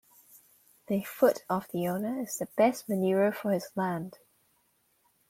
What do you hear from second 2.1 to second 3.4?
is the best manure